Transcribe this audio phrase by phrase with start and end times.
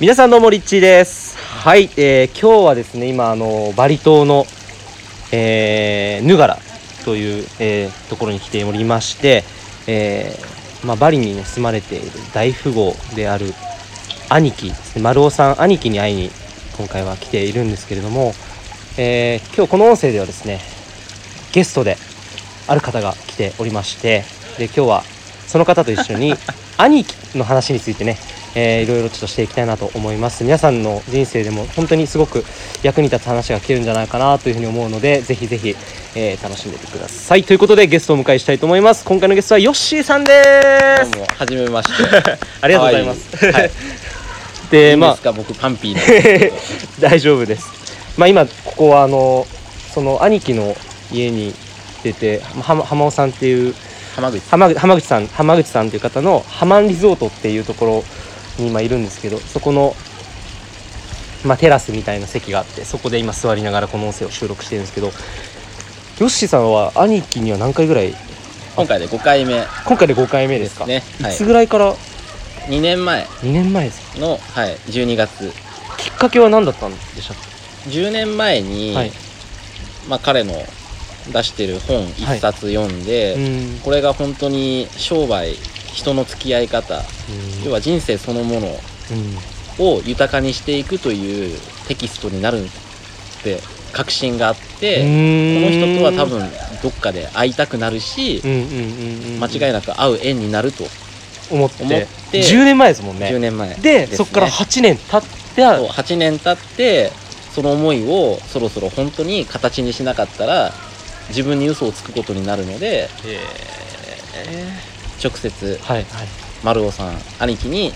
[0.00, 1.36] 皆さんどうもリッチーです。
[1.36, 4.46] はい、えー今日はですね今あのバリ島の、
[5.30, 6.58] えーヌガラ
[7.04, 9.44] という、えーところに来ておりまして、
[9.86, 13.52] えーまあ、バリに、ね、住まれている大富豪である
[14.30, 15.02] 兄貴ですね。
[15.02, 16.30] 丸尾さん兄貴に会いに
[16.78, 18.32] 今回は来ているんですけれども、
[18.96, 20.60] えー今日この音声ではですね
[21.52, 21.98] ゲストで
[22.68, 24.24] ある方が来ておりまして
[24.56, 25.02] で今日は
[25.46, 26.32] その方と一緒に
[26.78, 28.16] 兄貴の話についてね、
[28.54, 32.44] えーいろいろちょっとしていきたいなと思います皆さんの人生でも本当にすごく
[32.82, 35.76] 役に立つ話が聞けるんじゃないかなというふうに思うのでぜひぜひ、
[36.16, 40.42] えー楽しんでてくださいということでゲストをお迎えしたいと思います今回のゲストはヨッシーさんで
[41.04, 42.38] すどうも、はじめまして。
[42.62, 43.70] ありがとうございますはい。
[44.70, 47.08] でまあいいですか、僕パンピーなんですけど。
[47.10, 47.68] 大丈夫です
[48.16, 49.46] まあ今ここはあの
[49.94, 50.76] その兄貴の
[51.12, 51.54] 家に
[52.02, 53.74] 出て浜浜尾さんっていう
[54.16, 54.42] 浜口。
[54.50, 58.04] 浜口浜口さん浜口さんという方のハマンリゾートっていうところ
[58.58, 59.94] に今いるんですけどそこの、
[61.44, 65.12] まあ、テラスみたいな席があってそこで今座りながらこの音声を収録してるんですけどヨ
[66.26, 68.14] ッシーさんは兄貴には何回ぐらい？
[68.76, 69.64] 今回で5回目。
[69.86, 70.84] 今回で5回目ですか？
[70.84, 71.02] ね。
[71.22, 71.32] はい。
[71.32, 71.46] いつ。
[71.46, 71.94] ぐらいから
[72.66, 73.24] ？2年前。
[73.24, 74.18] 2年前ですか？
[74.20, 75.50] の、はい、12月。
[75.96, 77.36] きっかけは何だったんでしたっ
[77.90, 79.12] 10年前けに、はい。
[80.08, 80.52] まあ彼の
[81.32, 83.80] 出してる本はい1冊読んで、うん。
[83.80, 85.54] これが本当に商売、
[85.92, 87.02] 人の付き合い方、
[87.64, 89.38] 要は人生そのものうん。
[89.78, 93.60] を豊かにしていくというテキストになるって
[93.92, 96.48] 確信があって、この人とは多分
[96.82, 100.84] どっかで会いたくなるし、間違いなく会う縁になると。
[101.50, 101.82] 思って。
[101.82, 103.28] 思って10年前ですもんね。
[103.28, 104.16] 10年前でね。
[104.16, 105.22] そこから8年経っ
[105.54, 107.10] てそう8年経って
[107.52, 110.72] その思いをそろそろ本当に形にしなかったら
[111.28, 113.08] 自分に嘘をつくことになるので、
[115.22, 116.06] 直接はいはい。
[116.62, 117.92] 丸尾さん兄貴に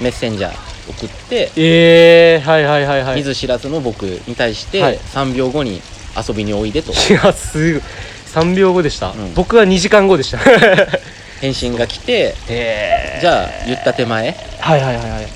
[0.00, 3.16] メッセンジャー送って、えー、はいはいはいはい。
[3.16, 4.98] 見ず知らずの僕に対してはい。
[4.98, 5.80] 3秒後に
[6.16, 6.92] 遊びにおいでと。
[6.92, 7.82] いやすごい。
[8.34, 9.34] 3秒後でした、うん。
[9.34, 10.38] 僕は2時間後でした。
[11.40, 15.28] 返信が来てえじゃあ言った手前はいはいはいはい。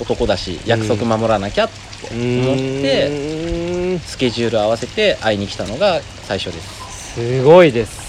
[0.00, 7.14] 男だし約束守らなきゃって思っててスケジュール合わせて会いに来たのが最初です。
[7.14, 8.07] すごいです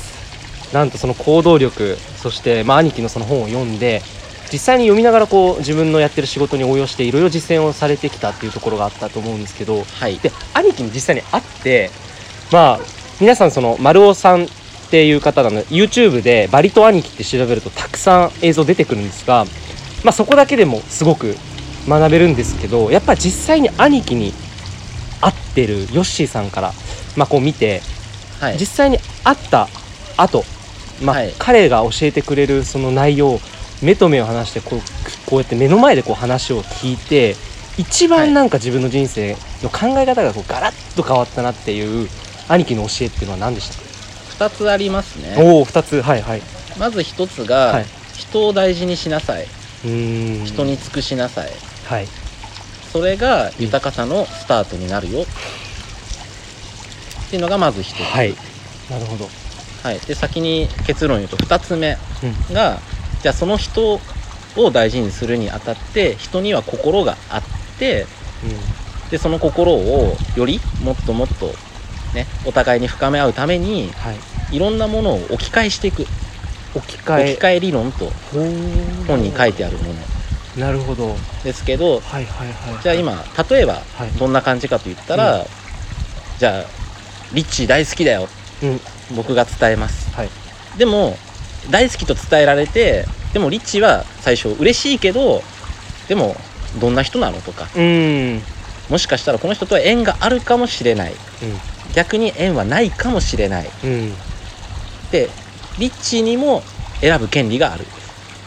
[0.74, 4.02] なんとその行動力そして、まあ、兄貴のその本を読んで
[4.52, 10.18] 実際に読みながらこう自分のやってる仕事に応用していろいろ実践をされてきたっていうところがあったと思うんですけどはい。
[10.20, 11.90] で兄貴に実際に会って
[12.52, 12.80] まあ
[13.20, 14.48] 皆さんその丸尾さんっ
[14.90, 19.46] ていう方なの YouTube で「バリと兄貴」って調べるとたくさん映像出てくるんですが、
[20.04, 21.36] まあ、そこだけでもすごく
[21.88, 24.34] 学べるんですけどやっぱ実際に兄貴に
[25.22, 26.74] 会ってるヨッシーさんから、
[27.16, 27.82] まあ、こう見て
[28.40, 28.58] はい。
[28.58, 29.68] 実際に会った
[30.18, 30.44] 後、
[31.02, 31.34] まあはい。
[31.38, 33.40] 彼が教えてくれるその内容を
[33.82, 34.82] 目と目を離してこう
[35.26, 37.36] こうやって目の前でこう話を聞いて
[37.78, 38.20] 一はい。
[38.28, 42.10] 番なんか自分の人生の考え方がこうガラッと変わったなっていう
[42.48, 43.76] 兄貴の教えっていうのは何でした？
[44.40, 45.36] か、2つありますね。
[45.38, 46.02] おお2つ。
[46.02, 46.42] はいはい。
[46.78, 47.86] まず1つはがい。
[48.16, 49.44] 人を大事にしなさい、
[49.86, 50.46] うーん。
[50.46, 51.52] 人に尽くしなさい。
[51.86, 52.08] はい。
[52.92, 55.22] それが豊かさのスタートになるよ。
[55.22, 55.26] っ
[57.30, 58.36] ていうのがまず1つ、はい。
[58.90, 59.30] なるほど
[59.84, 60.00] はい。
[60.00, 62.54] で先に結論言うと2つ目うん。
[62.54, 62.80] が
[63.22, 64.00] じゃあその人
[64.56, 67.44] を大事にするにあたって人には心があっ
[67.78, 68.06] て
[69.12, 71.48] でその心をよりもっともっと
[72.14, 74.16] ねお互いに深め合うためにはい。
[74.52, 76.08] いろんなものを置き換えしていく。
[76.74, 77.32] 置き換え。
[77.34, 80.00] 置き換え理論と本に書いてあるもの。
[80.58, 81.16] なるほど。
[81.44, 84.12] ですけどはいはいはいじゃあ今例えばはい。
[84.18, 85.46] どんな感じかと言ったら、
[86.40, 86.66] じゃあ
[87.34, 88.24] リッチー大好きだよ。
[88.24, 88.39] うん
[89.16, 90.14] 僕が伝えます。
[90.16, 90.30] はい。
[90.78, 91.18] でも
[91.70, 95.42] 大好きと伝えられてでもリッチーは最初嬉しいけど
[96.08, 96.36] でも
[96.80, 97.68] どんな人なのとか。
[98.90, 101.14] もしかしたらこの人とは縁があるかもしれない。
[101.94, 103.70] 逆に縁はないかもしれない。
[103.84, 104.14] うん。
[105.12, 105.30] で
[105.78, 106.64] リッチーにも
[107.02, 107.86] 選ぶ権利がある。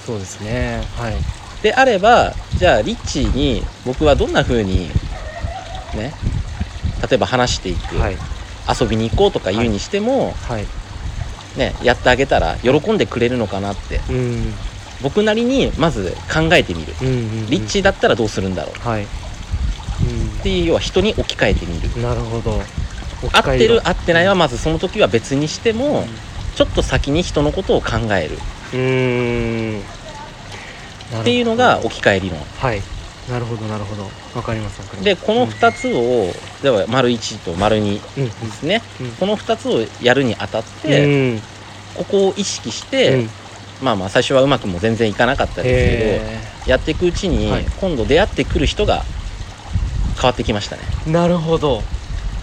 [0.05, 0.83] そうですね。
[0.97, 1.15] はい。
[1.63, 4.91] であればじゃあリッチーに僕はどんな風に
[5.95, 6.13] ね
[7.09, 8.17] 例えば話していく、はい
[8.69, 10.67] 遊びに行こうとか言うにしても、はい。
[11.57, 14.01] ねやってあげたら喜んでくれるのかなって。
[14.09, 14.55] うん。
[15.03, 16.95] 僕なりにまず考えてみる。
[17.01, 17.47] うんうんうん。
[17.51, 18.89] リッチーだったらどうするんだろう。
[18.89, 19.07] はい、っ
[20.43, 21.91] ていう要は人に置き換えてみる。
[21.95, 22.61] うん、なるほど。
[23.33, 26.07] 合ってる合ってないはまずその時は別にしても、
[26.55, 28.39] ちょっと先に人のことを考える。
[28.73, 29.81] うーん。
[31.21, 32.39] っていうのが置き換え理論。
[32.59, 32.81] はい
[33.29, 34.03] なるほどなるほど。
[34.35, 35.05] わかりますわかります。
[35.05, 36.33] でこの2つを
[36.63, 38.25] では丸1と丸2うん。
[38.25, 38.83] ですね。
[39.01, 39.11] うん。
[39.13, 41.41] この2つをやるにあたっうて、ん。
[41.95, 43.31] ここを意識して、うん。
[43.83, 47.65] まあまあ最初はうまくも全然いかなかったですけへやっていくうちに、はい。
[47.81, 49.05] 今度出会ってくる人が
[50.17, 50.83] 変わってきましたね。
[51.07, 51.83] なるほど。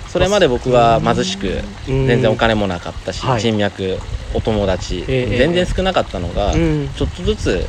[0.07, 3.41] それまで僕は貧しくうん全然お金もなかったし、はい。
[3.41, 3.99] 人脈
[4.33, 5.37] お友達、ええ。
[5.37, 6.89] 全然少なかったのが、うん。
[6.95, 7.65] ちょっとずつ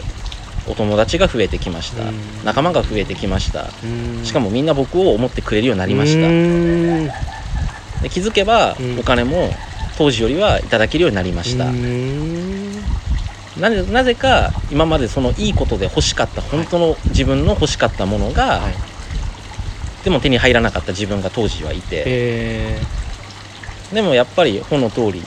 [0.67, 2.45] お友達が増えてきました、うん。
[2.45, 3.73] 仲間が増えてきました。
[3.83, 4.25] うん。
[4.25, 6.29] しかもみんな僕を思ってくれるようになりました。
[6.29, 7.07] うん。
[8.03, 8.99] で気づけばうん。
[8.99, 9.51] お金も
[9.97, 12.83] 当時よりはいただけるようになりました、うん。
[13.59, 18.75] なぜなぜか今までそのいいことで欲しかった本当の自分の欲しかったものが、はい。
[20.05, 22.05] でも手に入らなかった自分が当時はいて。
[22.07, 22.81] え
[23.93, 25.23] でもやっぱり本の通り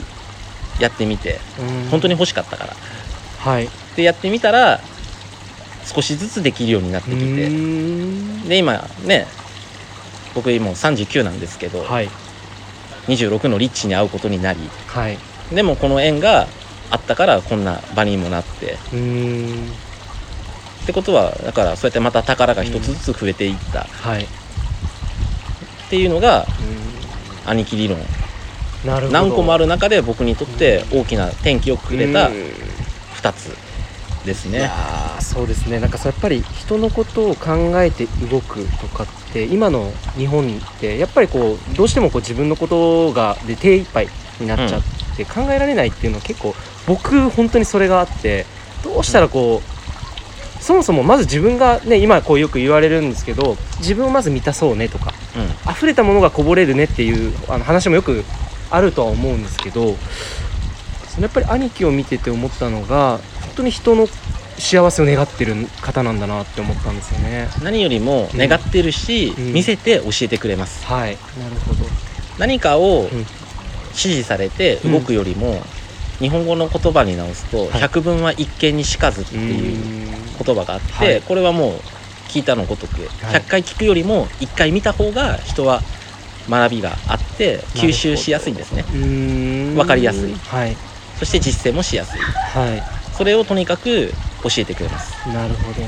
[0.80, 1.90] やってみてん。
[1.90, 2.76] 本当に欲しかったから。
[3.38, 3.68] はい。
[3.94, 4.80] でやってみたら
[5.84, 8.48] 少しずつできるようになってきうてん。
[8.48, 9.26] で今ね
[10.34, 12.08] 僕今39なんですけど、はい。
[13.06, 14.58] 26のリッチに会うことになり。
[14.86, 15.18] はい。
[15.52, 16.48] でもこの縁が
[16.90, 18.76] あったからこんな場にもなって。
[18.92, 19.68] うん。
[20.82, 23.82] ってことはだからそうやってまた宝が一つずつ増えていった。
[23.82, 24.26] っはい。
[25.90, 26.46] ていうのが
[27.46, 27.50] うん。
[27.50, 27.98] 兄貴理論。
[28.84, 32.34] 何個もあるる中で僕にとって大きな転機をくれたうん。
[33.22, 33.56] 2つ
[34.26, 34.70] ですね
[35.20, 35.80] そうですね。
[35.80, 44.08] なんかそうやっぱり人のことを考えて動くとかって今の日本ってやっぱりこうどうしてもこう自分のことがで手一杯
[44.40, 44.82] になっちゃっ
[45.16, 46.54] て考えられないっていうのは結構
[46.86, 48.46] 僕本当にそれがあって
[48.82, 55.72] どうしたらこう、そもそもまず自分がね今こうよく言われるんですけど自分をまず満たそうねとかうん。
[55.72, 58.24] 溢れたものがこぼれるねっていうあの話もよく
[58.70, 59.94] あるとは思うんですけど
[61.08, 64.06] そのやっぱり兄貴を見てて思ったのが本当に人の
[64.58, 67.48] 幸せを願ってる方なんだなって思ったんですよね。
[67.62, 69.52] 何よりも願ってるし、うん。
[69.52, 70.84] 見せて教えてくれます。
[70.86, 71.16] はい。
[71.38, 71.90] なるほど。
[72.38, 73.26] 何かをん。
[73.94, 75.62] 指示されて動くよりも、
[76.18, 77.80] 日本語の言葉に直すと、はい。
[77.80, 81.22] 百聞は一見にしかずっていう言葉があって、はい。
[81.22, 81.80] これはもう
[82.28, 85.82] 聞いたのごとく、100回聞くよりも1回見た方が人は
[86.48, 88.84] 学びがあって吸収しやすいんですね。
[88.92, 89.76] うん。
[89.76, 90.34] わかりやすい。
[90.34, 90.76] はい。
[91.16, 92.20] そして実践もしやすい。
[92.20, 92.82] はい。
[93.12, 94.12] それをとにかく
[94.44, 95.28] 教えてくれます。
[95.28, 95.82] なるほど。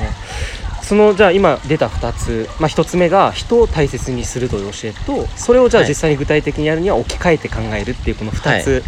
[0.82, 5.88] そのじゃあ今出た2つ、まあ、1つ目が人を大切にするという教えとそれをじゃあはい。
[5.88, 8.84] 実際に具体的にやるには置き換えて考えるっていうこの2つ、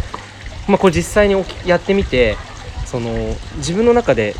[0.67, 2.37] まあ、これ実際にやってみて
[2.85, 4.35] その自分の中で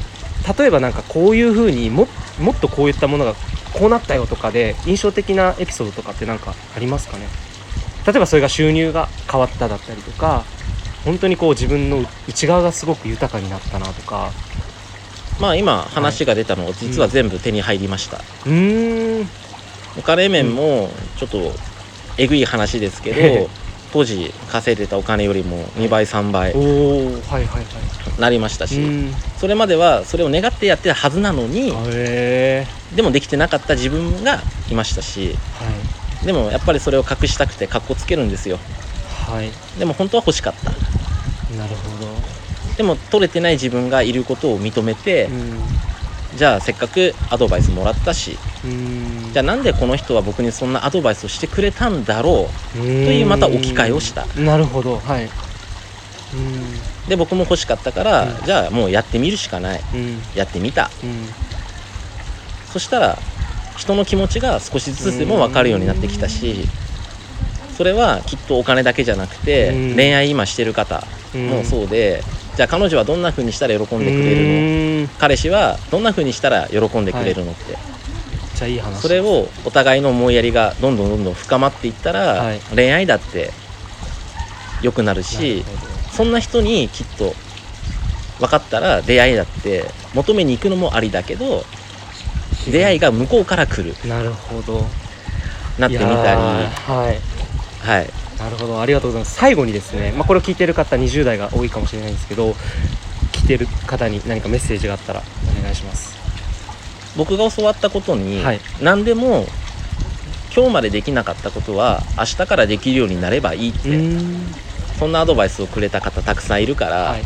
[0.58, 2.08] 例えばなんかこういうふうにも
[2.40, 3.34] もっとこういったものが
[3.74, 7.28] こうなったよとかで印象的なエピソードとかって何かありますかね？
[8.08, 10.46] 例えばそれが収入が変わっただったりとか
[11.04, 14.32] 本当にこう自分の内側がすごく豊かになったなとか
[15.40, 19.30] まあ今話が出たのは実は全部手に入りました、うーん
[19.96, 21.60] お金面もちょっと
[22.18, 23.40] えぐい話ですけええ。
[23.40, 23.50] ど
[23.92, 27.66] 当時稼いでたお金よりも2倍3倍おおはいはいはい。
[28.20, 29.18] なりましたし、うん。
[29.36, 31.72] それまではそれを願ってやってたはずなのに
[32.92, 35.66] でもできてなかった自分がいましたしは
[36.24, 36.26] い。
[36.26, 38.60] でもやっぱりそれを隠したくてかっこつけるんですよ。
[39.28, 39.54] はい。
[39.78, 40.72] でも本当は欲しかった
[41.58, 42.08] なるほど。
[42.78, 45.60] でも取れてない自分がいることを認めて、うん。
[46.38, 49.34] じゃあせっかくアドバイスもらったしうん。
[49.34, 54.26] じゃあなんでこの人は僕にそんなアドバイスをしてくれたんだろとというまた置き換えをした。
[54.40, 54.98] なるほど。
[55.00, 55.30] はい。
[57.08, 58.46] で僕も欲しかったから、うん。
[58.46, 59.82] じゃあもうやってみるしかない。
[59.94, 60.22] うん。
[60.36, 60.92] やってみた。
[61.04, 61.26] うん。
[62.72, 63.18] そしたら
[63.78, 66.68] 人の気持ちが少しずつでも分かるようになってきたし
[67.76, 69.96] それはきっとお金だけじゃなくてうん。
[69.96, 72.24] 恋愛今してる方もそうで
[72.56, 75.08] じゃあ彼女はどんな風にしたら喜んでくれるの？
[75.20, 77.78] 彼氏はどんな風にしたら喜んでくれるのって。
[78.56, 79.02] じゃあいい話。
[79.02, 82.60] それをお互いの思いやりがどんどんどんどん深まっていったらはい。
[82.76, 83.52] 恋愛だって
[84.82, 85.64] 良くなるし
[86.12, 87.34] そんな人にきっと
[88.40, 91.64] 分かったら出会いだって求めに行くのもありだけど
[92.70, 93.96] 出会いが向こうから来る。
[94.08, 94.86] なるほど。
[95.78, 96.12] なってみたり。
[96.42, 97.88] はい。
[97.88, 98.10] はい
[98.40, 99.36] なるほどありがとうございます。
[99.36, 102.52] 最後にですね、まあ、これを聞いてる方20代が多いかもしれないんですけど
[103.32, 105.22] 聞いてる方に何かメッセージがあったら
[105.60, 106.18] お願いします。
[107.18, 108.60] 僕が教わったことに、はい。
[108.82, 109.46] 何でも
[110.56, 114.54] 今日までできなかったことは明日からできるようになればいいって、ん。
[114.98, 117.24] そんなアドバイスをくれた方たくさんいるから、はい。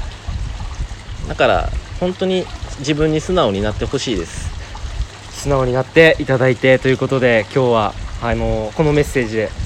[1.27, 2.46] だから本当に
[2.79, 4.51] 自分に素直になってほしいです。
[5.32, 9.62] 素直になっていただいてということで今日はあのこのメッセージで、まあ、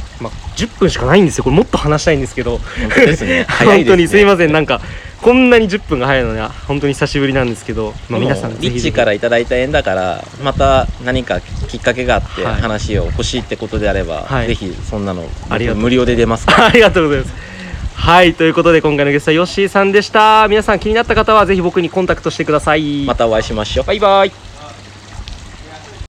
[0.58, 1.44] 10分しかないんですよ。
[1.44, 2.58] これもっと話したいんですけど。
[2.58, 3.46] 本当ですね。
[3.64, 4.52] 本当にすいません。
[4.52, 4.82] なんか
[5.22, 12.62] こんなに10分が早いのには本当に久しぶりなんですけど、まあ、皆さんリッチからいただいた縁だからまた何かきっかけがあってはい。
[12.62, 14.48] 話を欲しいってことであれば、はい。
[14.48, 15.28] ぜひそんなの
[15.76, 16.54] 無料で出ますか。
[16.54, 17.34] ら ありがとうございます。
[17.96, 20.48] はいということで今回のゲストはヨッシーさんでした。
[20.48, 23.06] 皆さん気になった方はぜひ僕にコンタクトしてください。
[23.06, 23.86] またお会いしましょう。
[23.86, 24.47] バイバイ